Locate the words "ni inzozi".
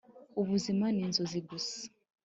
0.95-1.39